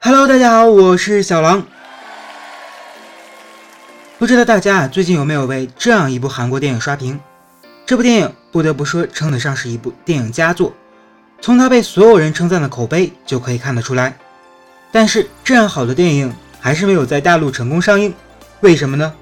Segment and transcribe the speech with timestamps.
[0.00, 1.66] Hello，大家好，我是小狼。
[4.18, 7.20] 不知道大家啊最近有没有为这样一部韩国电影刷屏？
[7.84, 10.72] 这部电影不得不说称得上是一部电影佳作，
[11.42, 14.16] 从它被所有人称赞的口碑就可以看得出来。
[14.90, 18.14] 但是这样好的电影还是没有在大陆成功上映，
[18.60, 19.12] 为什么呢？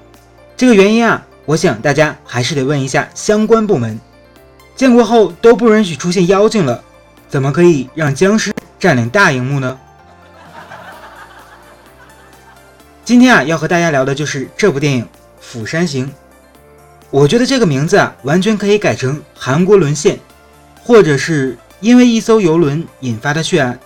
[0.55, 3.99] 这个原因啊，我想大家还是得问一下相关部门。
[4.77, 6.81] 建国后都不允许出现妖精了，
[7.27, 9.77] 怎么可以让僵尸占领大荧幕呢？
[13.05, 15.03] 今天啊，要和大家聊的就是这部电影
[15.39, 16.07] 《釜山行》。
[17.11, 20.17] 我觉得这个名字啊，完全可以改成“韩国沦陷”，
[20.81, 23.79] 或者是因为一艘游轮引发的血案，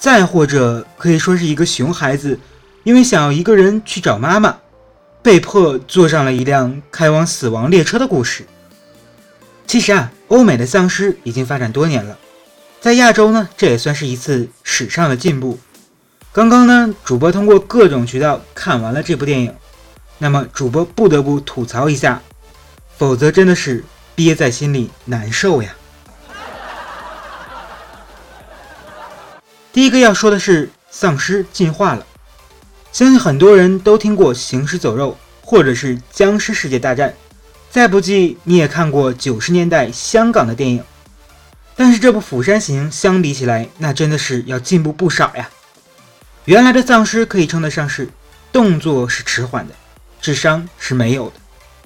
[0.00, 2.36] 再或者可以说是一个熊孩子
[2.82, 4.56] 因为想要一个人去找妈妈，
[5.22, 8.44] 被迫坐上了一辆开往死亡列车的故事。
[9.64, 12.18] 其实啊，欧美的丧尸已经发展多年了，
[12.80, 15.56] 在亚洲呢，这也算是一次史上的进步。
[16.34, 19.54] 刚刚呢，主播通过各种渠道看完了这部电影，
[20.18, 22.20] 那么主播不得不吐槽一下，
[22.98, 23.84] 否则真的是
[24.16, 25.72] 憋在心里难受呀。
[29.72, 32.04] 第一个要说的是丧尸进化了，
[32.90, 37.10] 相信很多人都听过《行尸走肉》或者是《僵尸世界大战》，
[37.70, 40.82] 再不济你也看过九十年代香港的电影，
[41.76, 45.48] 但是这部《釜山行》相比起来，那真的是要进步不少呀。
[46.46, 48.06] 原来的丧尸可以称得上是
[48.52, 49.74] 动作是迟缓的，
[50.20, 51.36] 智商是没有的。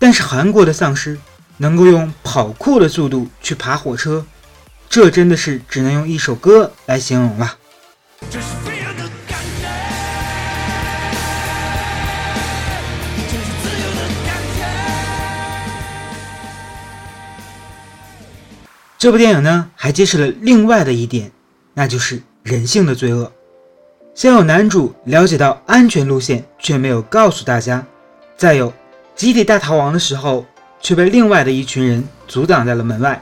[0.01, 1.17] 但是韩国的丧尸
[1.59, 4.27] 能够用跑酷的速度去爬火车，
[4.89, 7.57] 这真的是只能用一首歌来形容了。
[18.98, 21.30] 这部电影呢，还揭示了另外的一点，
[21.74, 23.33] 那就是人性的罪恶。
[24.18, 27.80] 先有男主了解到安全路线，却没有告诉大家；
[28.36, 28.73] 再有
[29.14, 30.45] 集体大逃亡的时候，
[30.80, 33.12] 却被另外的一群人阻挡在了门外；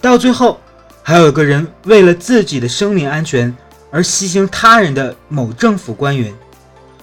[0.00, 0.60] 到最后，
[1.02, 3.52] 还有个人为了自己的生命安全
[3.90, 6.32] 而牺牲他人的某政府官员。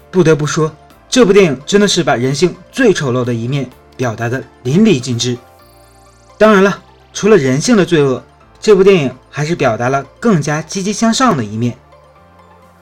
[0.09, 0.73] 不得不说，
[1.09, 5.37] 这部电影真的是把人性最丑陋的一面表达的淋漓尽致。
[6.37, 6.79] 当然了，
[7.11, 8.23] 除了人性的罪恶，
[8.61, 11.77] 这部电影还是表达了更加积极向上的一面。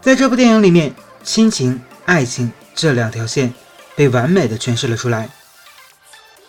[0.06, 0.94] 在这部电影里面，
[1.24, 3.52] 亲情、爱情这两条线
[3.96, 5.28] 被完美的诠释了出来。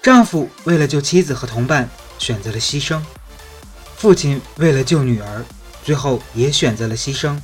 [0.02, 3.00] 丈夫为了救妻子和同伴选择了牺牲，
[3.96, 5.42] 父亲为了救女儿，
[5.82, 7.34] 最后也选择了牺牲。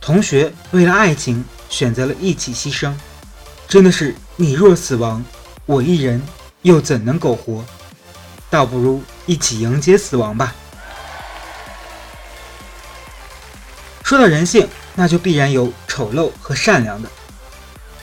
[0.00, 2.94] 同学为了爱情选择了一起牺牲，
[3.66, 5.24] 真的是你若死亡，
[5.66, 6.22] 我一人
[6.62, 7.64] 又怎能苟活？
[8.48, 10.54] 倒不如一起迎接死亡吧。
[14.06, 14.66] 说到人性。
[14.98, 17.10] 那就必然有丑陋和善良的，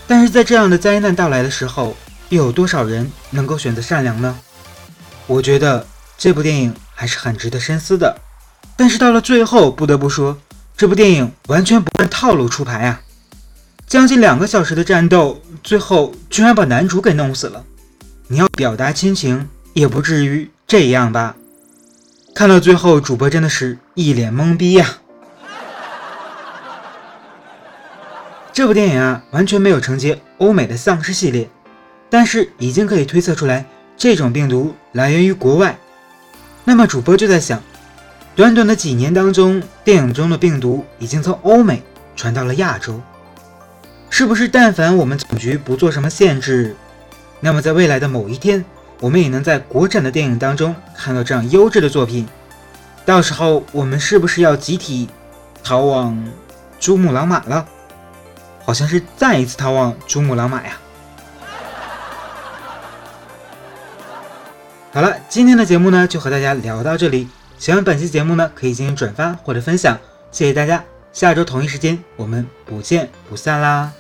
[0.05, 1.97] 但是在这样的灾难到来的时候，
[2.29, 4.37] 又有多少人能够选择善良呢？
[5.25, 8.15] 我觉得这部电影还是很值得深思的。
[8.77, 10.37] 但是到了最后，不得不说，
[10.77, 13.01] 这部电影完全不按套路出牌啊！
[13.87, 17.65] 将近两个小时的战斗，最后居然把男主给弄死了。
[18.27, 21.35] 你要表达亲情，也不至于这样吧？
[22.35, 24.99] 看到最后，主播真的是一脸懵逼呀！
[28.53, 31.49] 这部电影啊，完全没有承接欧美的丧尸系列，
[32.07, 33.65] 但是已经可以推测出来，
[33.97, 35.75] 这种病毒来源于国外。
[36.63, 37.59] 那么主播就在想，
[38.35, 41.81] 短短的几年当中，电影中的病毒已经从欧美
[42.15, 43.01] 传到了亚洲，
[44.11, 44.47] 是不是？
[44.47, 46.75] 但凡我们总局不做什么限制，
[47.39, 48.63] 那么在未来的某一天，
[48.99, 52.27] 我们也能在国产的电影当中看到这样优质的作品。
[53.03, 55.09] 到时候我们是不是要集体
[55.63, 56.23] 逃往
[56.79, 57.67] 珠穆朗玛了？
[58.65, 60.77] 好像是再一次逃往珠穆朗玛呀。
[64.93, 67.27] 好了，今天的节目呢就和大家聊到这里。
[67.57, 69.97] 喜欢本期节目呢，可以进行转发或者分享，
[70.31, 70.83] 谢谢大家。
[71.11, 73.91] 下周同一时间我们不见不散啦！